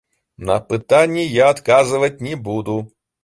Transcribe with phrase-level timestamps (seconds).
[0.49, 2.79] На пытанні я адказваць не буду!